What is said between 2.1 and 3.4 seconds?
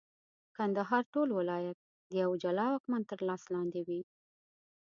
یوه جلا واکمن تر